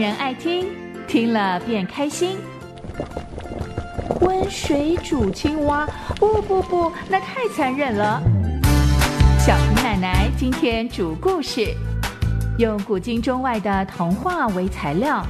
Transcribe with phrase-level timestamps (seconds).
[0.00, 0.68] 人爱听，
[1.08, 2.36] 听了便开心。
[4.20, 8.22] 温水煮青蛙，不不不，那太残忍了。
[9.38, 11.74] 小平奶奶今天煮故事，
[12.58, 15.24] 用古今中外的童话为材料，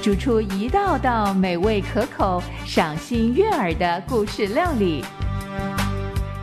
[0.00, 5.04] 煮出一道道美味可口、赏心悦耳的故事料理，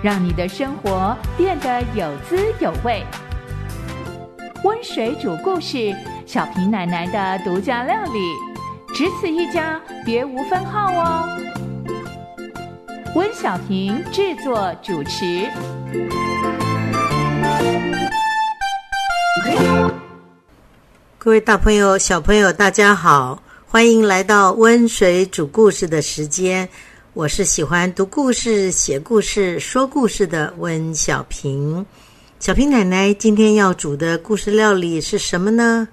[0.02, 3.04] 让你的生活变得有滋有味。
[4.64, 5.96] 温水煮故事，
[6.28, 8.20] 小平奶奶的独家料理，
[8.94, 11.26] 只此一家，别无分号哦。
[13.16, 15.50] 温小平制作主持。
[21.18, 26.68] 各位大朋友、小朋友，大家好，欢迎来到温水煮故事的时间。
[27.14, 31.86] 我是喜欢读故事、写故事、说故事的温小平。
[32.38, 35.88] 小平奶奶今天要煮的故事料理是什么呢？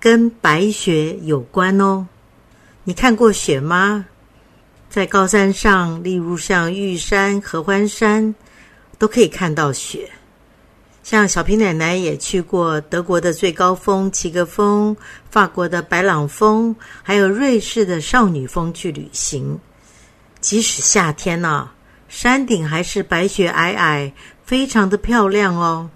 [0.00, 2.06] 跟白雪有关哦。
[2.84, 4.06] 你看过雪吗？
[4.88, 8.34] 在高山上，例如像玉山、合欢山，
[8.98, 10.10] 都可以看到雪。
[11.02, 14.96] 像小平奶奶也去过德国的最高峰齐格峰、
[15.30, 19.58] 法国的白朗峰，还有瑞士的少女峰去旅行。
[20.40, 21.70] 即使夏天呢，
[22.08, 24.12] 山顶还是白雪皑皑。
[24.44, 25.90] 非常的漂亮哦。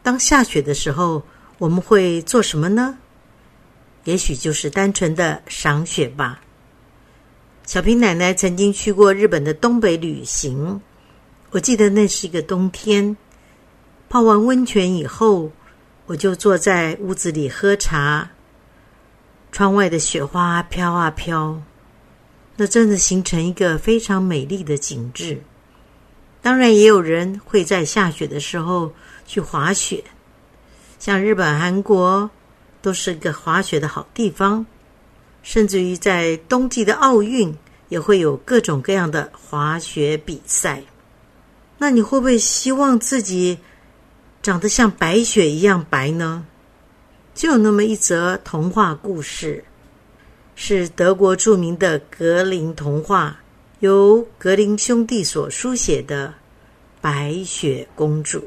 [0.00, 1.24] 当下雪的时候，
[1.58, 2.98] 我们会做什么呢？
[4.04, 6.40] 也许就是单纯的赏雪吧。
[7.64, 10.80] 小平奶奶曾经去过日本的东北旅行，
[11.50, 13.16] 我记得那是一个冬天。
[14.08, 15.50] 泡完温泉以后，
[16.06, 18.30] 我就坐在屋子里喝茶，
[19.52, 21.60] 窗外的雪花飘啊飘，
[22.56, 25.42] 那真的形成一个非常美丽的景致。
[26.40, 28.94] 当然，也有人会在下雪的时候
[29.26, 30.02] 去滑雪，
[30.98, 32.30] 像日本、韩国
[32.82, 34.66] 都是个滑雪的好地方。
[35.40, 37.56] 甚至于在冬季的奥运，
[37.88, 40.82] 也会有各种各样的滑雪比赛。
[41.78, 43.56] 那你会不会希望自己
[44.42, 46.44] 长得像白雪一样白呢？
[47.34, 49.64] 就有那么一则童话故事，
[50.54, 53.38] 是德国著名的格林童话。
[53.78, 56.28] 由格林兄弟所书写的
[57.00, 58.40] 《白雪公主》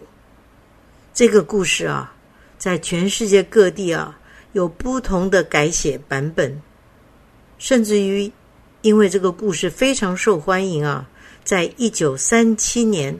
[1.13, 2.13] 这个故事啊，
[2.61, 4.19] 在全世界各地啊
[4.51, 6.61] 有不同的改写版本，
[7.57, 8.31] 甚至于
[8.83, 11.09] 因为这个故事非常受欢迎啊，
[11.43, 13.19] 在一九三七年，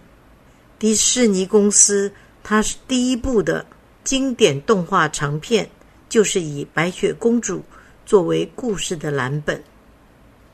[0.78, 2.14] 迪士尼公司
[2.44, 3.66] 它是第一部的
[4.04, 5.68] 经典动画长片，
[6.08, 7.64] 就是以白雪公主
[8.06, 9.64] 作为故事的蓝本。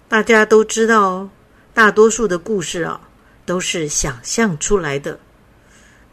[0.08, 1.30] 大家都知道哦。
[1.74, 3.02] 大多数的故事啊，
[3.46, 5.20] 都是想象出来的，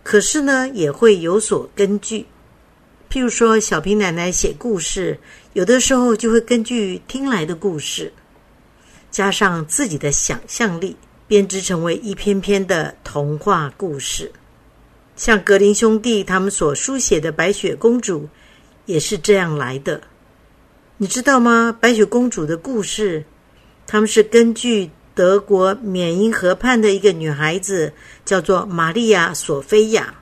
[0.03, 2.27] 可是呢，也会有所根据。
[3.15, 5.17] 譬如说，小平奶奶写故事，
[5.53, 8.13] 有的时候就会根据听来的故事，
[9.09, 10.97] 加上自己的想象力，
[11.29, 14.33] 编织成为一篇篇的童话故事。
[15.15, 18.23] 像格林兄弟他们所书写的《白雪公主》，
[18.87, 20.01] 也是这样来的。
[20.97, 21.79] 你知道吗？
[21.81, 23.25] 白雪公主的故事，
[23.87, 24.91] 他们是根据。
[25.15, 27.93] 德国缅因河畔的一个女孩子
[28.25, 30.13] 叫做玛利亚·索菲亚，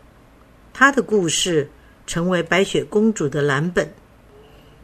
[0.75, 1.71] 她的故事
[2.07, 3.93] 成为白雪公主的蓝本。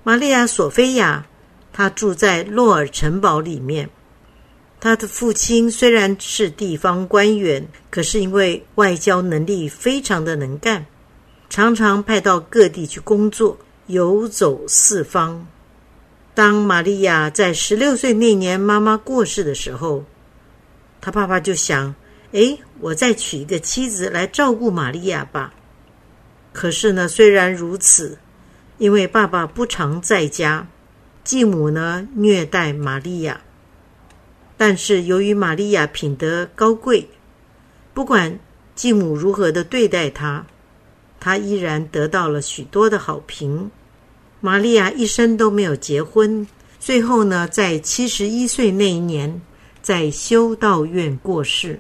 [0.03, 1.27] 玛利亚·索菲亚，
[1.73, 3.91] 她住在洛尔城堡里面。
[4.81, 10.87] 她的父亲虽然是地方官员，可是因为外交能力非常的能干，
[11.51, 15.47] 常常派到各地去工作，游走四方。
[16.33, 20.05] 当玛利亚在十六岁那年妈妈过世的时候，
[21.01, 21.93] 他爸爸就想
[22.31, 25.53] ：“哎，我再娶一个妻子来照顾玛利亚吧。”
[26.61, 28.19] 可是呢，虽然如此，
[28.79, 30.67] 因为爸爸不常在家，
[31.23, 33.41] 继母呢虐待玛利亚，
[34.57, 37.09] 但是由于玛利亚品德高贵，
[37.95, 38.41] 不管
[38.75, 40.45] 继母如何的对待她，
[41.21, 43.71] 她依然得到了许多的好评。
[44.41, 46.45] 玛利亚一生都没有结婚，
[46.81, 49.41] 最后呢，在七十一岁那一年，
[49.81, 51.79] 在修道院过世。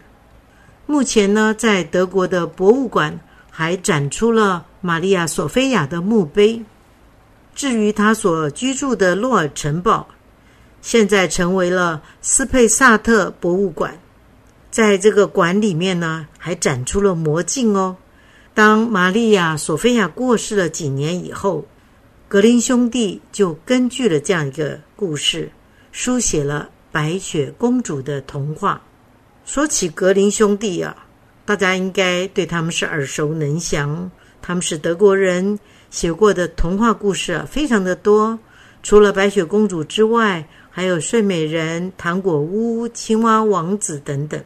[0.86, 3.18] 目前呢，在德国的博物馆
[3.50, 6.62] 还展出了玛利亚·索菲亚的墓碑。
[7.54, 10.08] 至于他所居住的洛尔城堡，
[10.80, 13.98] 现在成为了斯佩萨特博物馆。
[14.70, 17.96] 在这个馆里面呢，还展出了魔镜哦。
[18.54, 21.66] 当玛利亚·索菲亚过世了几年以后。
[22.30, 25.50] 格林兄弟就根据了这样一个故事，
[25.92, 28.82] 书写了白雪公主的童话。
[29.46, 30.94] 说起格林兄弟啊，
[31.46, 34.10] 大家应该对他们是耳熟能详。
[34.48, 35.58] 他们是德国人，
[35.90, 38.38] 写过的童话故事啊，非常的多。
[38.82, 44.42] 除了白雪公主之外，还有睡美人、糖果屋、青蛙王子等等。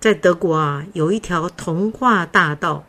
[0.00, 2.82] 在德国啊，有一条童话大道，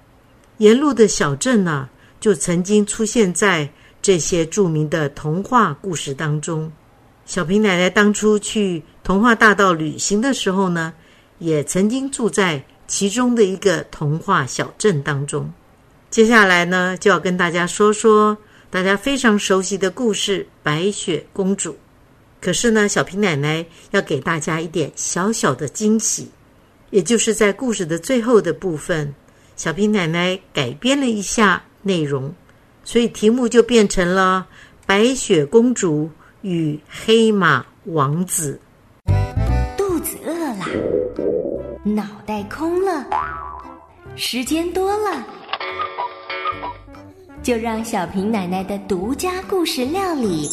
[0.60, 1.90] 沿路的小镇啊，
[2.22, 3.70] 就曾经出现在
[4.02, 6.72] 这些著名的童话故事当中。
[7.26, 10.94] 小平奶奶当初去童话大道旅行的时候呢，
[11.38, 15.52] 也曾经住在其中的一个童话小镇当中。
[16.16, 18.38] 接下来呢，就要跟大家说说
[18.70, 21.74] 大家非常熟悉的故事《白雪公主》。
[22.40, 26.32] 可是呢，小平奶奶要给大家一点小小的惊喜。
[26.90, 29.14] 也就是在故事的最后的部分，
[29.58, 32.34] 小平奶奶改编了一下内容，
[32.86, 34.48] 所以题目就变成了
[34.86, 36.10] 《白雪公主
[36.44, 38.58] 与黑马王子》。
[39.78, 40.66] 肚子饿了，
[41.84, 43.06] 脑袋空了，
[44.16, 45.28] 时间多了，
[47.46, 50.50] 就让小平奶奶的独家故事料理，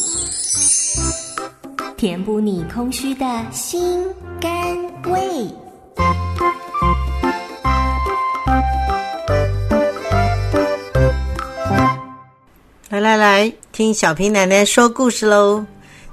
[1.96, 4.04] 填补你空虚的心
[4.38, 5.48] 肝胃。
[12.90, 15.64] 来来来，听小平奶奶说故事喽！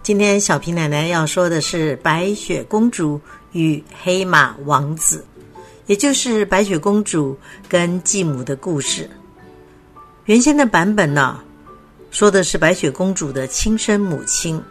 [0.02, 3.20] 今天小平奶奶要说的是《白雪公主
[3.52, 5.26] 与黑马王子》，
[5.88, 7.38] 也就是白雪公主
[7.68, 9.10] 跟继母的故事。
[10.30, 11.40] 原先的版本呢，
[12.12, 14.62] 说的是白雪公主的亲生母亲，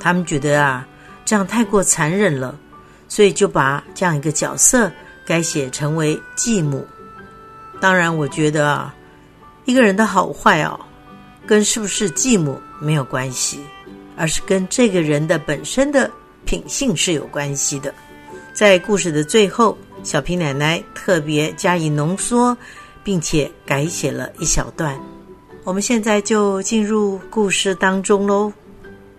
[0.00, 0.88] 他们觉得啊，
[1.26, 2.58] 这样太过残忍了。
[3.06, 4.90] 所以就把这样一个角色
[5.26, 6.86] 改写成为继母。
[7.82, 8.94] 当然，我觉得啊，
[9.66, 10.80] 一个人的好坏哦，
[11.46, 13.60] 跟是不是继母没有关系，
[14.16, 16.10] 而是跟这个人的本身的
[16.46, 17.92] 品性是有关系的。
[18.54, 22.56] 在故事的最后，小皮奶奶特别加以浓缩，
[23.04, 24.98] 并且改写了一小段。
[25.64, 28.52] 我们现在就进入故事当中喽。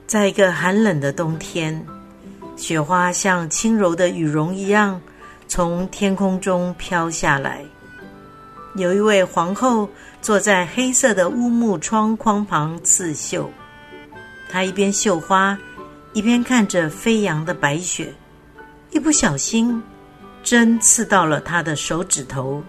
[0.06, 1.86] 在一个寒冷的冬天。
[2.56, 5.02] 雪花像轻柔的羽绒一样
[5.48, 7.66] 从天空中飘下来。
[8.76, 9.90] 有一位皇后
[10.22, 13.50] 坐在黑色的乌木窗框旁刺绣，
[14.50, 15.58] 她一边绣花，
[16.14, 18.14] 一边看着飞扬的白雪。
[18.92, 19.82] 一不小心，
[20.44, 22.64] 针刺到了她的手指头，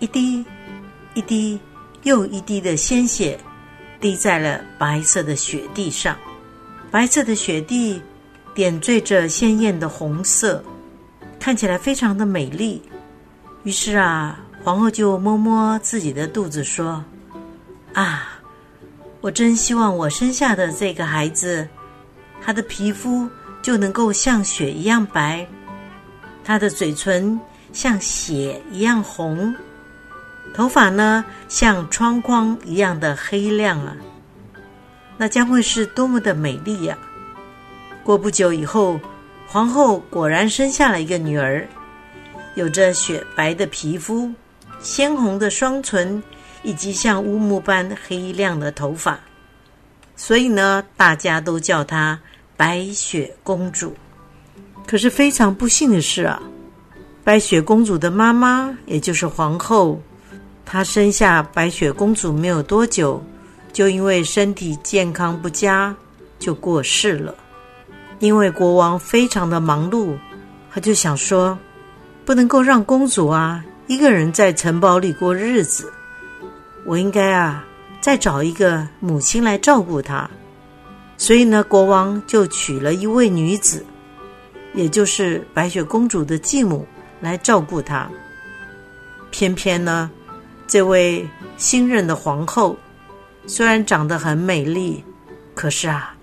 [0.00, 0.44] 一滴、
[1.14, 1.60] 一滴
[2.02, 3.38] 又一滴的鲜血
[4.00, 6.16] 滴在了白色的雪地上。
[6.90, 8.02] 白色的雪地。
[8.52, 10.62] 点缀着鲜艳的红色，
[11.38, 12.82] 看起来非常的美丽。
[13.62, 17.02] 于是啊，皇后就摸摸自己的肚子说
[17.94, 18.40] ：“啊，
[19.20, 21.66] 我真希望我生下的这个孩子，
[22.42, 23.30] 他的皮肤
[23.62, 25.46] 就能够像雪一样白，
[26.44, 27.40] 他的嘴唇
[27.72, 29.54] 像血一样红，
[30.54, 33.96] 头发呢像窗框一样的黑亮啊，
[35.16, 36.98] 那将会是多么的美丽呀！”
[38.02, 39.00] 过不久以后，
[39.46, 41.66] 皇后果然生下了一个女儿，
[42.54, 44.30] 有着雪白的皮肤、
[44.80, 46.22] 鲜红的双唇，
[46.62, 49.18] 以及像乌木般黑亮的头发。
[50.16, 52.18] 所以呢，大家都叫她
[52.56, 53.94] 白雪公主。
[54.86, 56.42] 可是非常不幸的是啊，
[57.22, 60.00] 白雪公主的妈妈，也就是皇后，
[60.72, 63.20] 她生下白雪公主没有多久，
[63.72, 65.92] 就因为身体健康不佳，
[66.38, 67.34] 就过世了。
[68.20, 70.16] 因为国王非常的忙碌，
[70.70, 71.58] 他就想说，
[72.24, 75.92] 不能够让公主啊一个人在城堡里过日子，
[76.86, 77.64] 我应该啊
[78.00, 80.30] 再找一个母亲来照顾她。
[81.16, 83.84] 所以呢，国王就娶了一位女子，
[84.74, 86.86] 也就是白雪公主的继母
[87.20, 88.08] 来照顾她。
[89.32, 90.08] 偏偏呢，
[90.70, 92.76] 这位新任的皇后
[93.44, 95.04] 虽然长得很美丽，
[95.54, 96.14] 可是啊。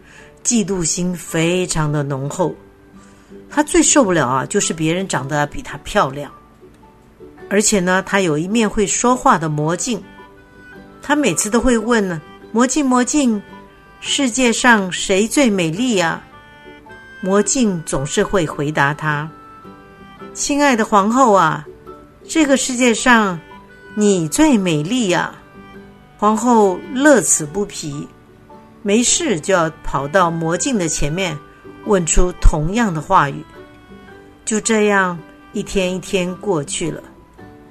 [0.43, 2.55] 嫉妒心非常的浓厚，
[3.49, 6.31] 她最受不了啊，就是别人长得比她漂亮，
[7.49, 10.01] 而且呢，她有一面会说话的魔镜，
[11.01, 12.21] 她每次都会问呢
[12.53, 13.41] ：“魔镜魔镜，
[13.99, 16.23] 世界上谁最美丽呀？”
[17.19, 19.29] 魔镜总是会回答他
[20.33, 21.65] ：“亲爱的皇后啊，
[22.25, 23.37] 这个世界上
[23.99, 25.33] 你最美丽呀。”
[26.19, 28.07] 皇后乐此不疲。
[28.83, 31.35] 没事就要跑到魔镜的前面，
[31.85, 33.43] 问出同样的话语。
[34.45, 35.17] 就这样
[35.51, 37.01] 一天一天过去了，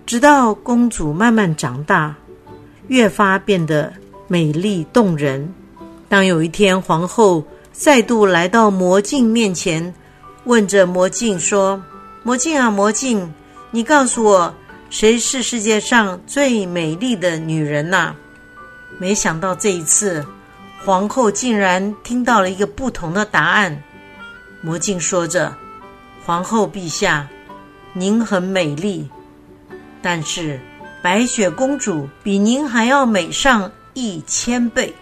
[0.04, 2.14] 直到公主慢慢长大，
[2.88, 3.92] 越发变得
[4.26, 5.54] 美丽动人。
[6.09, 7.42] 当有一天皇后
[7.73, 9.95] 再度来到魔镜面前，
[10.45, 11.83] 问着魔镜说
[12.23, 13.33] ：“魔镜啊，魔镜，
[13.71, 14.54] 你告诉我，
[14.90, 18.14] 谁是世界上最美丽的女人呐？”
[18.99, 20.25] 没想到这一次。
[20.85, 23.83] 皇后竟然听到了一个不同的答案。
[24.61, 25.52] 魔镜说着
[26.25, 27.28] ：“皇后陛下，
[27.93, 29.11] 您很美丽，
[30.00, 30.61] 但是
[31.02, 34.95] 白雪公主比您还要美上一千倍。”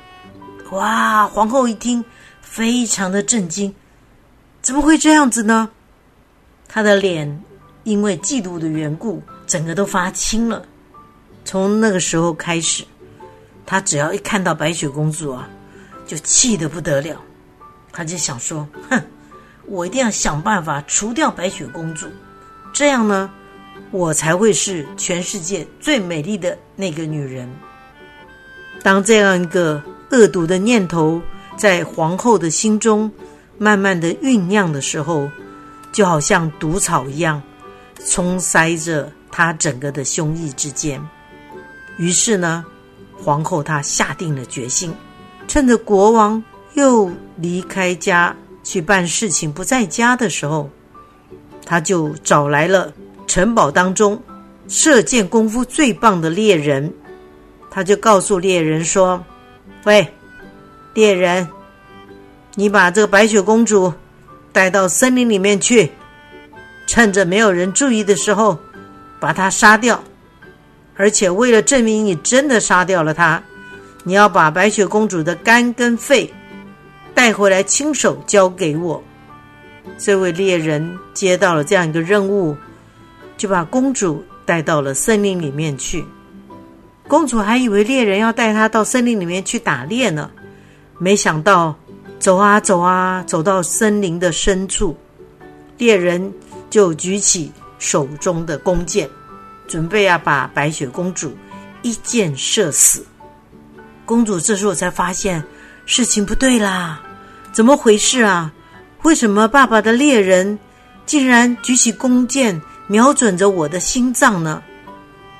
[0.72, 1.26] 哇！
[1.26, 2.02] 皇后一听，
[2.40, 3.74] 非常的震惊，
[4.62, 5.68] 怎么会这样子呢？
[6.66, 7.42] 她的脸
[7.82, 10.64] 因为嫉妒的缘故，整个都发青了。
[11.44, 12.84] 从那个时候开始，
[13.66, 15.48] 她只要一看到白雪公主啊，
[16.06, 17.20] 就气得不得了。
[17.92, 19.00] 她就想说：“哼，
[19.66, 22.06] 我一定要想办法除掉白雪公主，
[22.72, 23.30] 这样呢，
[23.90, 27.48] 我才会是全世界最美丽的那个女人。”
[28.82, 31.20] 当这样一个恶毒的念头
[31.56, 33.10] 在皇后的心中
[33.56, 35.30] 慢慢的酝酿的时候，
[35.92, 37.40] 就好像毒草一样，
[38.06, 41.04] 冲塞着他整个的胸臆之间。
[41.96, 42.64] 于是呢，
[43.20, 44.94] 皇后她下定了决心，
[45.48, 46.40] 趁着国王
[46.74, 50.70] 又离开家去办事情不在家的时候，
[51.66, 52.92] 她就找来了
[53.26, 54.22] 城堡当中
[54.68, 56.92] 射箭功夫最棒的猎人，
[57.72, 59.20] 他就告诉猎人说
[59.82, 60.06] ：“喂，
[60.94, 61.48] 猎人，
[62.54, 63.92] 你把这个白雪公主
[64.52, 65.90] 带到森林里面去，
[66.86, 68.56] 趁着没有人注意的时候，
[69.24, 70.04] 把他杀掉。”
[70.96, 73.42] 而且为了证明你真的杀掉了他，
[74.04, 76.32] 你要把白雪公主的肝跟肺
[77.14, 79.02] 带回来，亲手交给我。
[79.98, 82.56] 这位猎人接到了这样一个任务，
[83.36, 86.04] 就把公主带到了森林里面去。
[87.08, 90.30] 公主还以为猎人要带她到森林里面去打猎呢，
[90.98, 91.74] 没想到
[92.18, 94.96] 走啊走啊，走到森林的深处，
[95.76, 96.32] 猎人
[96.70, 97.52] 就举起
[97.84, 99.08] 手中的弓箭。
[99.66, 101.34] 准备要把白雪公主
[101.80, 103.04] 一箭射死。
[104.04, 105.42] 公主这时候才发现
[105.86, 107.00] 事情不对啦，
[107.50, 108.52] 怎么回事啊？
[109.04, 110.58] 为什么爸爸的猎人
[111.06, 114.62] 竟然举起弓箭瞄准着我的心脏呢？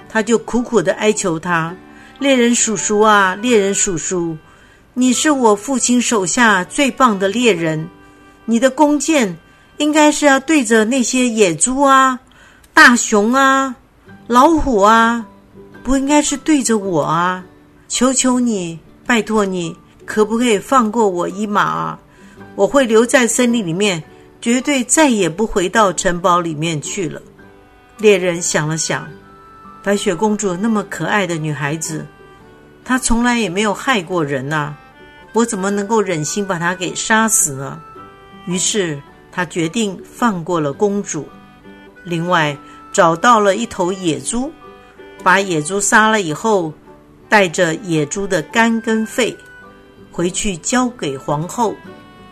[0.09, 1.77] 他就苦苦的哀求他
[2.19, 4.37] ：“猎人叔叔啊，猎人叔叔，
[4.95, 7.89] 你是我父亲手下最棒的猎人，
[8.47, 9.37] 你的弓箭
[9.77, 12.19] 应该是要对着那些野猪啊、
[12.75, 13.75] 大熊啊。”
[14.27, 15.27] 老虎啊，
[15.83, 17.45] 不应该是对着我啊！
[17.89, 19.77] 求求你，拜托你，
[20.07, 21.99] 可不可以放过我一马啊？
[22.55, 24.03] 我会留在森林里面，
[24.41, 27.21] 绝对再也不回到城堡里面去了。
[27.99, 29.07] 猎人想了想，
[29.83, 32.07] 白雪公主那么可爱的女孩子，
[32.83, 34.75] 她从来也没有害过人呐，
[35.35, 37.79] 我怎么能够忍心把她给杀死呢？
[38.47, 38.99] 于是
[39.31, 41.29] 他决定放过了公主。
[42.05, 42.57] 另外。
[42.93, 44.53] 找到了一头野猪，
[45.25, 46.73] 把野猪杀了以后，
[47.29, 49.37] 带着野猪的肝跟肺
[50.13, 51.75] 回去交给皇后，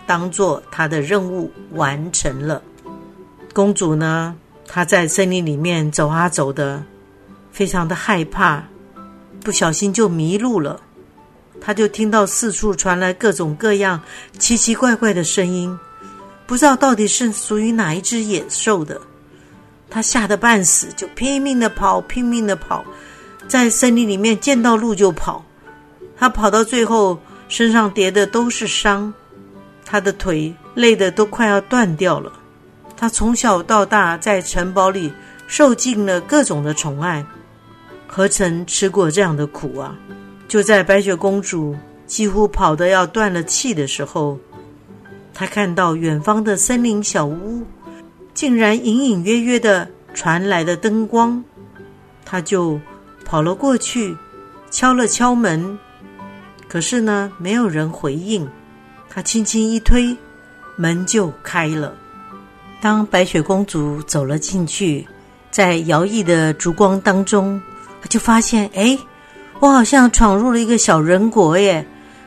[0.06, 2.62] 当做她的任务完成了。
[3.52, 4.36] 公主呢，
[4.68, 6.80] 她在森林里面走啊走的，
[7.50, 8.62] 非常的害怕，
[9.42, 10.80] 不小心就迷路了。
[11.60, 14.00] 她就听到四处传来各种各样
[14.38, 15.76] 奇奇怪怪的声音，
[16.46, 19.00] 不知道到底是属于哪一只野兽的。
[19.92, 22.82] 他吓得半死，就拼命的跑，拼命的跑，
[23.46, 25.44] 在森林里面见到路就跑。
[26.16, 29.12] 他跑到最后，身上叠的都是伤，
[29.84, 32.32] 他的腿累得都快要断掉了。
[32.96, 35.12] 他从小到大在城堡里
[35.46, 37.22] 受尽了各种的宠爱，
[38.06, 39.94] 何曾吃过这样的苦啊？
[40.48, 44.38] 就在白雪公主几乎跑得要断了气的时候，
[45.34, 47.62] 他看到远方的森林小屋。
[48.34, 51.42] 竟然隐隐约约的传来的灯光，
[52.24, 52.80] 他就
[53.24, 54.16] 跑了过去，
[54.70, 55.78] 敲了敲门，
[56.68, 58.48] 可是呢，没有人回应。
[59.08, 60.16] 他轻轻一推，
[60.76, 61.94] 门就开了。
[62.80, 65.06] 当白雪公主走了进去，
[65.50, 67.60] 在摇曳的烛光当中，
[68.00, 68.98] 他就发现，哎，
[69.60, 71.86] 我好像闯入了一个小人国耶！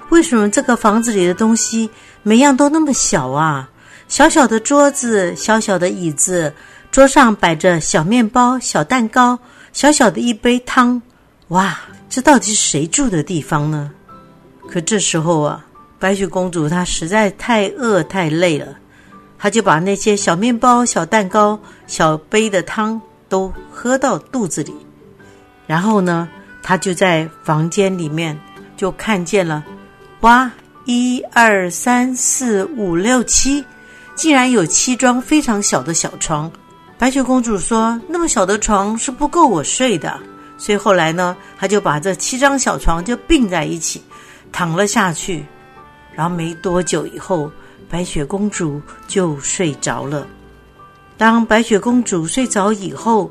[0.10, 1.90] 为什么这个房子里的东西
[2.22, 3.68] 每样都那么小啊？
[4.08, 6.54] 小小的桌子，小小的椅子，
[6.92, 9.38] 桌上摆着小面包、小蛋糕，
[9.74, 11.02] 小小的一杯汤。
[11.50, 13.92] 哇，这到底是谁住的地方呢？
[14.70, 15.66] 可这时候啊，
[16.00, 18.78] 白雪公主她实在太饿太累了，
[19.38, 24.74] 她就把那些小面包、小蛋糕、小杯的汤都喝到肚子里。
[25.68, 26.30] 然后呢，
[26.62, 28.40] 她就在房间里面
[28.78, 29.64] 就看见了，
[30.22, 30.50] 哇，
[30.86, 33.66] 一二三四五六七。
[34.16, 36.50] 竟然有七张非常小的小床，
[36.98, 40.18] 白雪公主说：“那么小的床是不够我睡的。”
[40.58, 44.02] 所以后来呢，她就把这七张小床就并在一起，
[44.52, 45.46] 躺了下去。
[46.14, 47.52] 然后没多久以后，
[47.90, 50.26] 白雪公主就睡着了。
[51.18, 53.30] 当白雪公主睡着以后，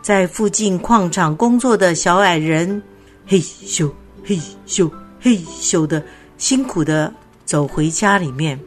[0.00, 2.80] 在附近矿场工作的小矮人，
[3.26, 3.90] 嘿咻
[4.24, 4.88] 嘿咻
[5.20, 6.00] 嘿咻的，
[6.36, 7.12] 辛苦的
[7.44, 8.58] 走回家里面，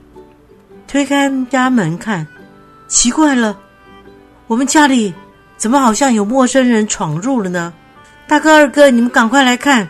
[0.91, 2.27] 推开家门看，
[2.89, 3.57] 奇怪了，
[4.48, 5.13] 我们家里
[5.55, 7.71] 怎么好像有陌生人闯入了呢？
[8.27, 9.88] 大哥二哥，你们赶快来看，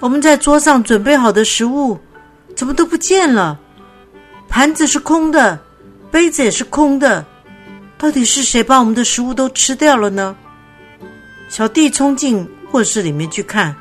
[0.00, 1.96] 我们在桌上准备好的食物。
[2.56, 3.56] 怎么都不见了？
[4.48, 5.56] 盘子是空的，
[6.10, 7.24] 杯子也是空的，
[7.96, 10.34] 到底是谁把我们的食物都吃掉了呢？
[11.48, 13.76] 小弟冲进卧室里面去看，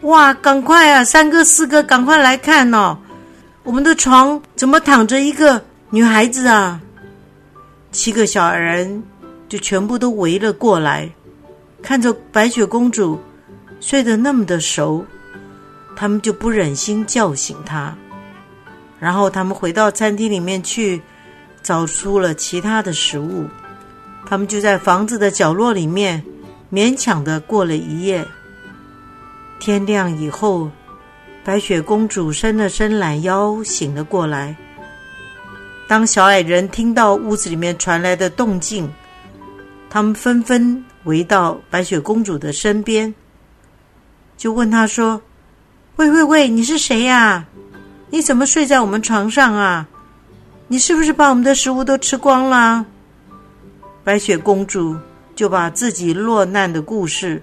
[0.00, 1.04] 哇，赶快啊！
[1.04, 2.98] 三哥四哥，赶快来看哦！
[3.64, 6.78] 我们的床怎么躺着一个女孩子啊？
[7.90, 9.02] 七个小矮人
[9.48, 11.10] 就全部都围了过来，
[11.80, 13.18] 看着白雪公主
[13.80, 15.04] 睡得那么的熟。
[15.96, 17.96] 他们就不忍心叫醒她，
[18.98, 21.00] 然后他们回到餐厅里面去，
[21.62, 23.46] 找出了其他的食物。
[24.26, 26.22] 他们就在房子的角落里面
[26.70, 28.26] 勉强的过了一夜。
[29.60, 30.68] 天亮以后，
[31.44, 34.56] 白雪公主伸了伸懒腰，醒了过来。
[35.86, 38.90] 当小矮人听到屋子里面传来的动静，
[39.90, 43.14] 他们纷纷围到白雪公主的身边，
[44.38, 45.20] 就问她说。
[45.96, 46.48] 喂喂喂！
[46.48, 47.46] 你是谁呀？
[48.10, 49.86] 你怎么睡在我们床上啊？
[50.66, 52.84] 你是不是把我们的食物都吃光了？
[54.02, 54.96] 白雪公主
[55.36, 57.40] 就把自己落难的故事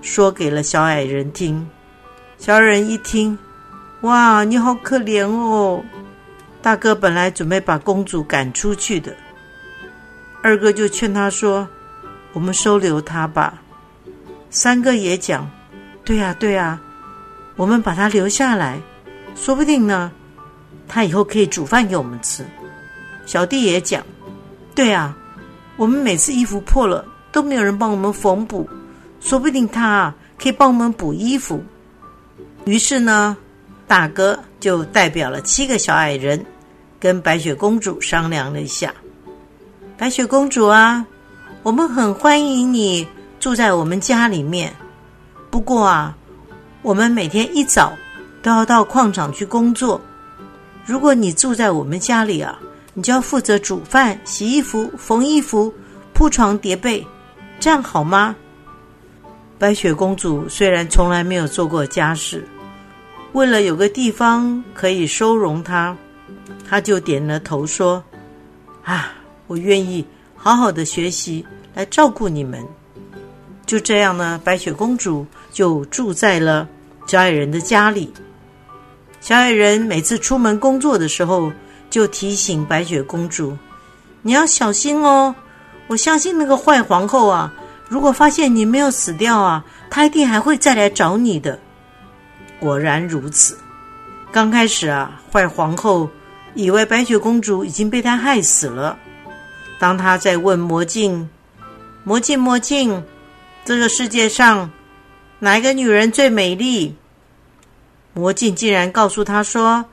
[0.00, 1.64] 说给了小矮人听。
[2.42, 3.38] 小矮人一听，
[4.00, 5.80] 哇，你好可怜哦！
[6.60, 9.14] 大哥本来准备把公主赶出去的，
[10.42, 11.68] 二哥就劝他说
[12.34, 13.62] ：“我们收留她吧。”
[14.50, 15.48] 三哥也讲
[16.04, 16.80] ：“对呀，对呀。”
[17.54, 18.80] 我们把他留下来，
[19.36, 20.10] 说不定呢，
[20.88, 22.44] 他以后可以煮饭给我们吃。
[23.24, 24.04] 小弟也讲，
[24.74, 25.16] 对啊，
[25.76, 28.68] 我们每次衣服破了都没有人帮我们缝补，
[29.20, 31.64] 说不定他啊可以帮我们补衣服。
[32.64, 33.36] 于是呢，
[33.86, 36.44] 大哥就代表了七个小矮人，
[37.00, 38.94] 跟白雪公主商量了一下。
[39.98, 41.04] 白雪公主啊，
[41.62, 43.06] 我们很欢迎你
[43.40, 44.72] 住在我们家里面，
[45.50, 46.16] 不过啊。
[46.82, 47.92] 我们每天一早
[48.42, 50.00] 都要到矿场去工作。
[50.84, 52.58] 如果你住在我们家里啊，
[52.92, 55.72] 你就要负责煮饭、洗衣服、缝衣服、
[56.12, 57.06] 铺床叠被，
[57.60, 58.34] 这样好吗？
[59.60, 62.44] 白雪公主虽然从来没有做过家事，
[63.32, 65.96] 为了有个地方可以收容她，
[66.68, 68.02] 她就点了头说
[68.84, 69.12] ：“啊，
[69.46, 70.04] 我愿意
[70.36, 72.62] 好好的学习来照顾你们。”
[73.64, 76.68] 就这样呢，白雪公主就住在了
[77.06, 78.12] 小矮人的家里。
[79.20, 81.50] 小矮人每次出门工作的时候，
[81.88, 83.56] 就提醒白雪公主
[84.20, 85.34] ：“你要小心哦！
[85.86, 87.50] 我相信那个坏皇后啊，
[87.88, 91.58] 如果发现你没有死掉啊，她一定还会再来找你的。”
[92.62, 93.58] 果然如此。
[94.30, 96.08] 刚开始啊，坏皇后
[96.54, 98.96] 以为白雪公主已经被她害死了。
[99.80, 101.28] 当她在问魔镜
[102.04, 103.02] ：“魔镜，魔镜。”
[103.66, 104.70] 这个世界上
[105.40, 106.94] 哪一个女人最美丽？
[108.14, 109.84] 魔镜竟然告诉他说：“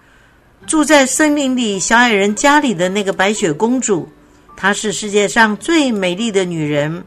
[0.67, 4.07] 住在森林里小矮人家里的那个白雪公主，
[4.55, 7.03] 她是世界上最美丽的女人。”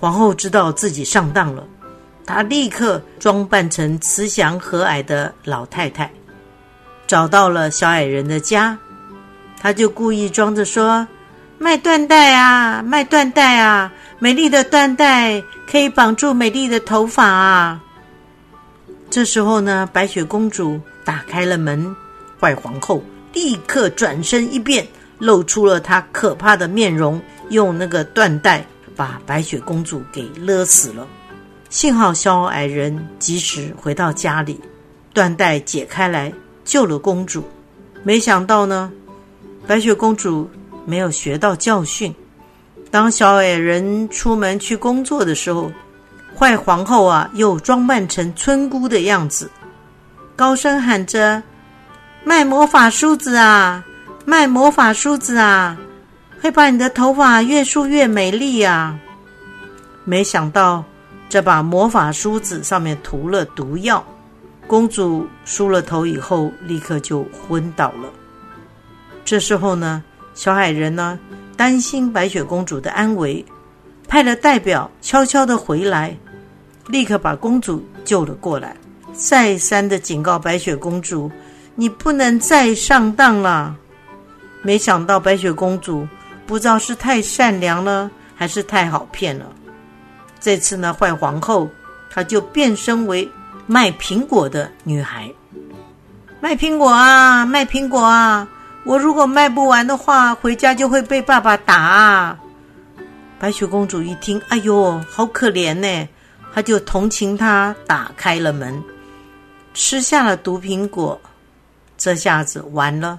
[0.00, 1.66] 皇后知道自己上当了，
[2.26, 6.10] 她立刻装扮成慈祥和蔼的老太太，
[7.06, 8.76] 找到了小矮人的家。
[9.60, 11.06] 她就故意装着说
[11.58, 17.80] ：“卖缎带啊，卖缎带啊，美丽的缎带。”可以绑住美丽的头发啊！
[19.10, 21.96] 这时候呢，白雪公主打开了门，
[22.38, 24.86] 坏皇后立刻转身一变，
[25.18, 31.04] 露出了她可怕的面容，用那个缎带把白雪公主给勒死了。
[31.74, 34.60] 幸好小矮人及时回到家里，
[35.12, 36.32] 缎带解开来
[36.64, 37.42] 救了公主。
[38.04, 38.92] 没想到呢，
[39.66, 40.48] 白雪公主
[40.86, 42.14] 没有学到教训。
[42.92, 45.72] 当小矮人出门去工作的时候，
[46.38, 49.50] 坏皇后啊又装扮成村姑的样子，
[50.36, 51.42] 高声喊着
[52.22, 53.84] ：“卖魔法梳子啊，
[54.24, 55.76] 卖魔法梳子啊，
[56.40, 58.96] 会把你的头发越梳越美丽啊！”
[60.06, 60.84] 没想到
[61.28, 64.04] 这把魔法梳子上面涂了毒药，
[64.66, 68.08] 公主梳了头以后立刻就昏倒了。
[69.24, 70.02] 这时候呢，
[70.34, 71.18] 小矮人呢？
[71.56, 73.44] 担心白雪公主的安危，
[74.08, 76.16] 派了代表悄悄的回来，
[76.88, 78.76] 立刻把公主救了过来，
[79.12, 81.30] 再三的警告白雪公主，
[81.76, 83.76] 你不能再上当了。”
[84.62, 86.08] 没想到白雪公主
[86.46, 89.46] 不知道是太善良了，还是太好骗了。
[90.44, 91.70] 这次呢，坏皇后
[92.10, 93.26] 她就变身为
[93.66, 95.32] 卖苹果的女孩，
[96.38, 98.46] 卖苹果啊，卖苹果啊！
[98.84, 102.38] 我如果卖不完的话，回家就会被爸爸打啊！
[103.38, 106.06] 白雪公主一听，哎呦，好可怜呢，
[106.52, 108.84] 她就同情她，打开了门，
[109.72, 111.18] 吃下了毒苹果，
[111.96, 113.18] 这下子完了。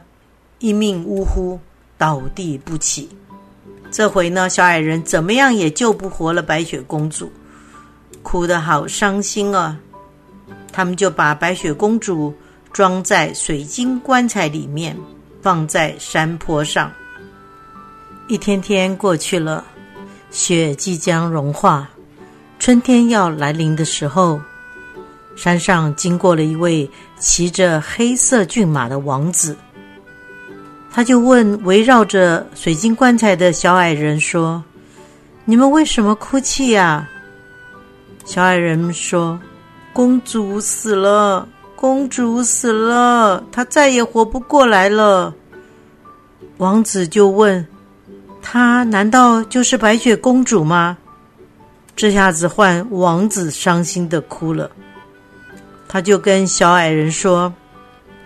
[0.60, 1.60] 一命呜呼，
[1.98, 3.10] 倒地不起。
[3.96, 7.32] 这回呢，小矮人怎么样也救不活了白雪公主，
[8.22, 9.80] 哭得好伤心啊！
[10.74, 12.34] 他们就把白雪公主
[12.74, 14.98] 装在水晶棺材里面，
[15.42, 16.92] 放在山坡上。
[18.28, 19.64] 一天天过去了，
[20.30, 21.90] 雪即将融化，
[22.60, 24.42] 春天要来临的时候，
[25.38, 29.56] 山上经过了一位骑着黑色骏马的王子。
[30.96, 34.64] 他就问围绕着水晶棺材的小矮人说
[35.44, 37.06] ：“你们为什么哭泣呀？”
[38.24, 39.38] 小矮人说
[39.92, 45.34] ：“公主死了，公主死了，她再也活不过来了。”
[46.60, 47.68] 王子就问
[48.42, 50.98] ：“她难道就是白雪公主吗？”
[51.94, 54.72] 这下子换王子伤心的哭了。
[55.90, 57.54] 他就跟小矮人说：“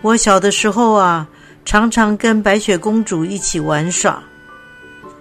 [0.02, 1.26] 我小的时候啊。”
[1.64, 4.22] 常常跟白雪公主一起玩耍。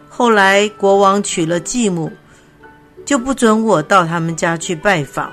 [0.10, 2.12] 后来国王娶了继母，
[3.06, 5.32] 就不准我到他们家去拜访。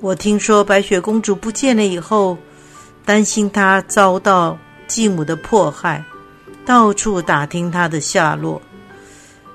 [0.00, 2.36] 我听说白雪公主不见了以后，
[3.04, 6.02] 担心她遭到继母的迫害，
[6.64, 8.60] 到处打听她的下落。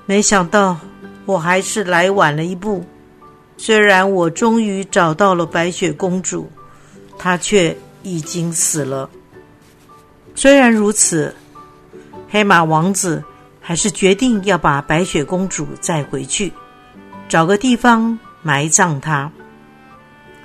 [0.06, 0.78] 没想到
[1.24, 2.84] 我还是来晚了一步。
[3.58, 6.48] 虽然我终于找到了白雪公主，
[7.18, 9.10] 她却已经死了。
[10.38, 11.34] 虽然如此，
[12.28, 13.24] 黑马王子
[13.58, 16.52] 还是决定要把白雪公主载回去，
[17.26, 19.32] 找个地方埋葬她。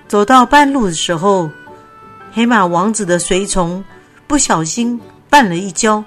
[0.08, 1.50] 走到半路的时候，
[2.32, 3.84] 黑马王子的随从
[4.28, 4.98] 不小心
[5.30, 6.02] 绊了一跤，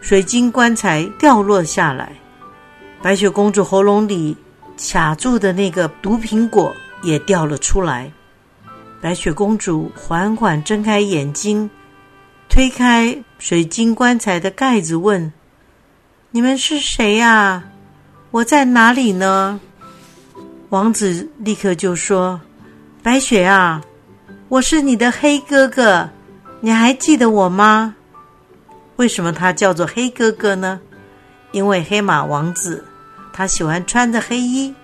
[0.00, 2.10] 水晶棺材掉落下来，
[3.02, 4.34] 白雪公主喉咙里
[4.78, 8.10] 卡住的那个毒苹果也掉了出来。
[9.02, 11.68] 白雪公主缓缓睁开眼睛。
[12.48, 15.32] 推开水晶棺材的盖子，问
[16.32, 17.62] ：“你们是谁呀？
[18.30, 19.60] 我在哪里呢？”
[20.70, 22.40] 王子立刻就说
[23.02, 23.80] ：“白雪啊，
[24.48, 26.08] 我是你的黑哥哥，
[26.60, 27.94] 你还记得我吗？”
[28.96, 30.80] 为什么他叫做黑哥哥呢？
[31.52, 32.84] 因为黑马王子
[33.32, 34.74] 他喜欢穿着黑衣，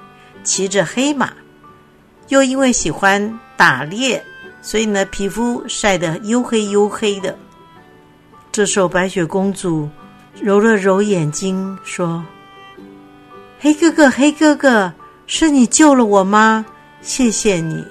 [0.43, 1.33] 骑着黑马，
[2.29, 4.25] 又因为喜欢打猎，
[4.63, 7.37] 所以呢皮肤晒得黝黑黝黑的。
[8.55, 9.89] 这时候，白雪公主
[10.41, 12.25] 揉了揉眼睛，说
[13.59, 14.93] ：“黑哥哥，黑哥哥，
[15.27, 16.65] 是你救了我吗？
[17.03, 17.85] 谢谢你。”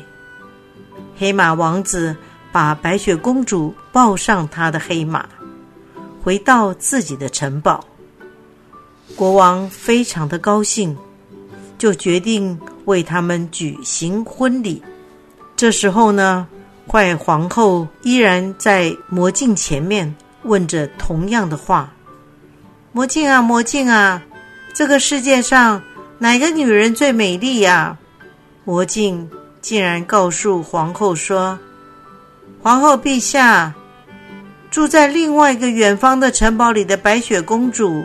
[1.19, 2.15] 黑马王子
[2.53, 5.27] 把白雪公主抱上他的黑马，
[6.23, 7.83] 回到自己的城堡。
[9.17, 10.95] 国王非常的高兴，
[11.77, 14.81] 就决定为他们举行婚礼。
[15.57, 16.47] 这时候呢，
[16.87, 20.15] 坏皇后依然在魔镜前面。
[20.43, 21.93] 问着同样的话
[22.91, 24.21] ：“魔镜啊，魔镜啊，
[24.73, 25.81] 这个世界上
[26.19, 27.97] 哪个女人最美丽呀？”
[28.65, 29.29] 魔镜
[29.61, 31.57] 竟然告诉皇后说
[32.61, 33.73] ：“皇后陛下，
[34.71, 38.03] 住在另外一个远方的城堡里的白雪公主，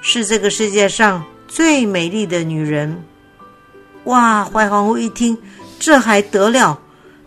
[0.00, 3.02] 是这个世界上最美丽的女人。”
[4.04, 4.44] 哇！
[4.44, 5.38] 坏皇后一听，
[5.78, 6.78] 这还得了？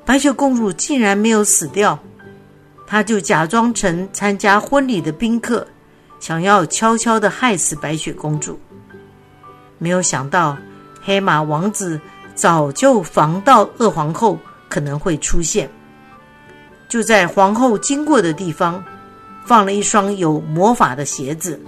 [0.05, 1.97] 白雪公主竟然没有死掉。
[2.87, 5.67] 他就假装成参加婚礼的宾客，
[6.21, 8.57] 想要悄悄的害死白雪公主。
[9.77, 10.57] 没有想到，
[11.03, 11.99] 黑马王子
[12.33, 15.69] 早就防到恶皇后可能会出现，
[16.87, 18.81] 就在皇后经过的地方
[19.45, 21.61] 放了一双有魔法的鞋子。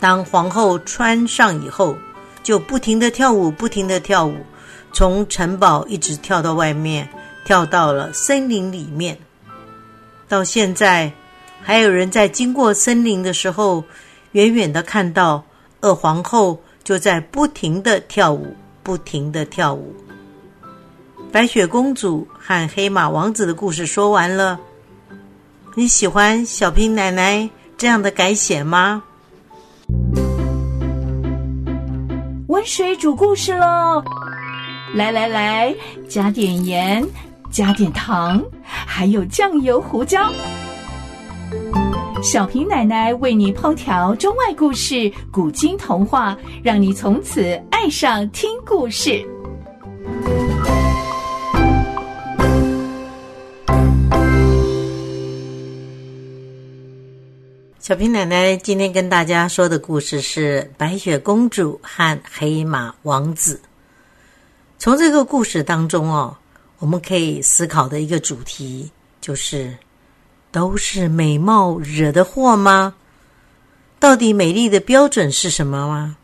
[0.00, 1.94] 当皇后穿上以后，
[2.42, 4.34] 就不停的跳舞，不停的跳舞，
[4.94, 7.06] 从城堡一直跳到外面，
[7.44, 9.16] 跳到了森林里面。
[10.30, 11.12] 到现在，
[11.60, 13.82] 还有人在经过森林的时候，
[14.30, 15.42] 远远的看到
[15.80, 19.92] 二皇后就在不停的跳舞，不停的跳舞。
[21.32, 24.60] 白雪公主和黑马王子的故事说完了，
[25.74, 29.02] 你喜欢小平奶奶这样的改写吗？
[32.46, 34.00] 温水煮故事喽！
[34.94, 35.74] 来来来，
[36.08, 37.04] 加点盐。
[37.50, 40.32] 加点糖，还有酱油、胡椒。
[42.22, 49.26] 小平奶奶为你烹调中外故事、古今童话，让你从此爱上听故事。
[57.80, 63.56] 小平奶奶今天跟大家说的故事是《白雪公主和黑马王子》。
[64.78, 66.36] 从这个故事当中哦，
[66.80, 68.90] 我们可以思考的一个主题
[69.20, 69.72] 就是。
[70.52, 72.94] 都是美貌惹的祸吗？
[74.00, 76.16] 到底美丽的标准是什么吗？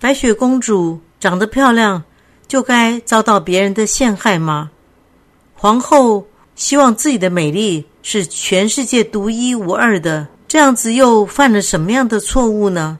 [0.00, 2.02] 白雪公主长得漂亮，
[2.48, 4.72] 就该遭到别人的陷害吗？
[5.54, 12.98] 皇后希望自己的美丽是全世界独一无二的，这样子又犯了什么样的错误呢？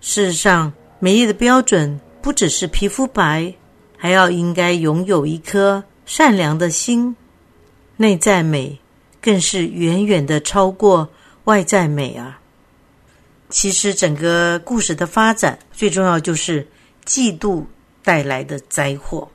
[0.00, 3.52] 事实上，美丽的标准不只是皮肤白，
[4.00, 7.14] 还要应该拥有一颗善良的心，
[7.98, 8.80] 内在美。
[9.22, 11.06] 更是远远的超过
[11.44, 12.40] 外在美啊！
[13.50, 16.66] 其实整个故事的发展，最重要就是
[17.04, 17.62] 嫉妒
[18.02, 19.28] 带来的灾祸。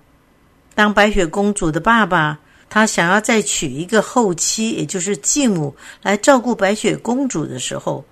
[0.74, 8.04] 当白雪公主的爸爸他想要再娶一个后妻，也就是继母来照顾白雪公主的时候，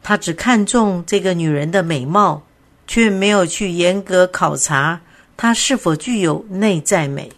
[0.00, 2.40] 他只看重这个女人的美貌，
[2.86, 5.00] 却没有去严格考察
[5.38, 7.30] 她是否具有内在美。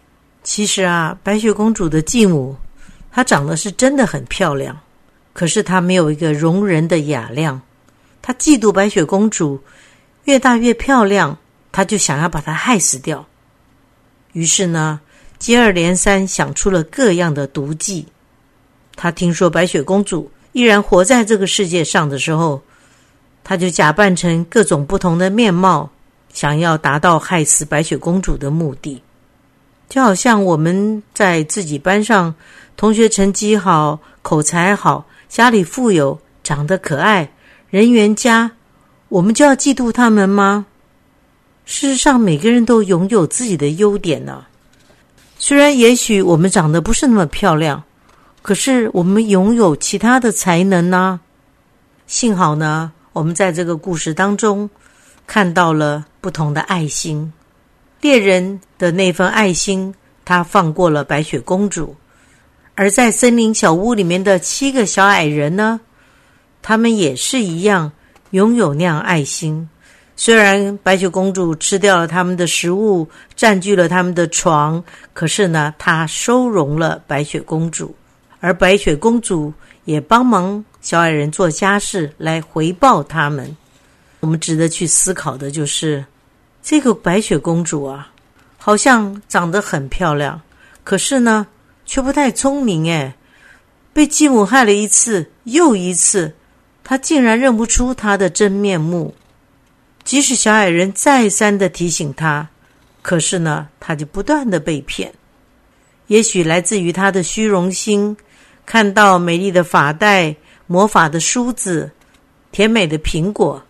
[0.42, 2.56] 其实啊，白雪公主的继母。
[3.12, 4.80] 她长得是真的很漂亮，
[5.34, 7.60] 可是她没有一个容人的雅量。
[8.22, 9.60] 她嫉妒白雪公主
[10.24, 11.36] 越大越漂亮，
[11.70, 13.26] 她就想要把她害死掉。
[14.32, 15.00] 于是呢，
[15.38, 18.06] 接二连三想出了各样的毒计。
[18.96, 22.62] 她听说白雪公主依然活在这个世界上的时候，
[23.44, 25.90] 她就假扮成各种不同的面貌，
[26.32, 29.02] 想要达到害死白雪公主的目的。
[29.88, 32.34] 就好像我们在自己班上。
[32.76, 37.30] 同学成绩好，口才好，家里富有，长得可爱，
[37.68, 38.50] 人缘佳，
[39.10, 40.64] 我们就要嫉妒他们吗？
[41.66, 44.46] 事实上，每个人都拥有自己的优点呢。
[45.38, 47.84] 虽然也许我们长得不是那么漂亮，
[48.40, 51.20] 可是我们拥有其他的才能呢。
[52.06, 54.70] 幸好呢，我们在这个故事当中
[55.26, 57.32] 看到了不同的爱心。
[58.00, 61.94] 猎人的那份爱心，他放过了白雪公主。
[62.74, 65.80] 而在森林小屋里面的七个小矮人呢，
[66.62, 67.92] 他们也是一样
[68.30, 69.68] 拥有那样爱心。
[70.16, 77.94] 虽然白雪公主吃掉了他们的食物，占据了他们的床，可是呢，她收容了白雪公主，
[78.40, 79.52] 而白雪公主
[79.84, 83.54] 也帮忙小矮人做家事来回报他们。
[84.20, 86.04] 我们值得去思考的就是，
[86.62, 88.12] 这个白雪公主啊，
[88.58, 90.40] 好像长得很漂亮，
[90.84, 91.46] 可是呢。
[91.86, 93.16] 却不太聪明哎，
[93.92, 96.32] 被继母害了一次又一次，
[96.84, 99.12] 她竟然认不出她的真面目。
[100.04, 102.48] 即使小矮人再三的提醒她，
[103.02, 105.12] 可是呢，她就不断的被骗。
[106.06, 108.16] 也许来自于她的虚荣心，
[108.64, 110.36] 看到美丽的发带、
[110.68, 111.90] 魔法的梳子、
[112.52, 113.60] 甜美的苹果，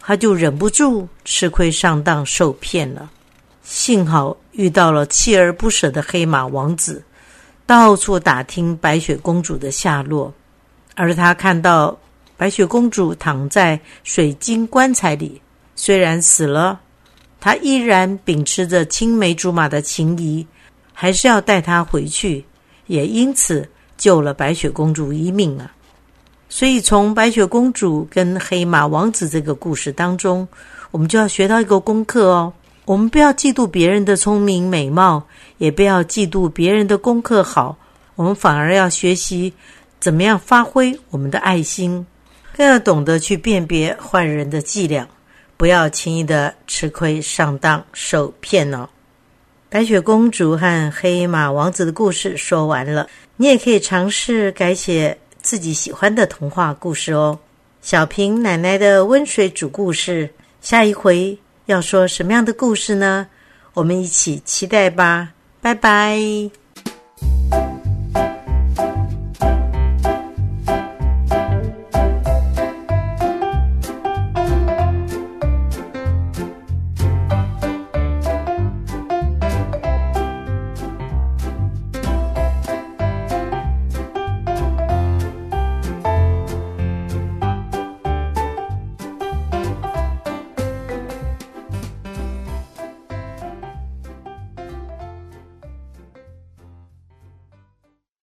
[0.00, 3.10] 他就忍不住吃亏上当受骗了。
[3.62, 7.04] 幸好遇到了锲而不舍的黑马王子。
[7.66, 10.34] 到处打听白雪公主的下落，
[10.96, 11.96] 而他看到
[12.36, 15.40] 白雪公主躺在水晶棺材里，
[15.76, 16.80] 虽然死了，
[17.38, 20.44] 他依然秉持着青梅竹马的情谊，
[20.92, 22.44] 还是要带她回去，
[22.88, 25.72] 也因此救了白雪公主一命啊！
[26.52, 30.46] 所以，从白雪公主跟黑马王子这个故事当中，
[30.90, 32.52] 我们就要学到一个功课哦。
[32.84, 35.22] 我们不要嫉妒别人的聪明美貌，
[35.58, 37.78] 也不要嫉妒别人的功课好。
[38.16, 39.54] 我们反而要学习
[40.00, 42.04] 怎么样发挥我们的爱心，
[42.56, 45.06] 更要懂得去辨别坏人的伎俩，
[45.56, 48.88] 不要轻易的吃亏上当受骗哦。
[49.68, 57.38] 白雪公主和黑马王子的故事说完了，你也可以尝试改写自己喜欢的童话故事哦。
[57.82, 61.38] 小平奶奶的温水煮故事，下一回。
[61.66, 63.28] 要说什么样的故事呢？
[63.74, 65.30] 我们一起期待吧！
[65.60, 66.18] 拜拜。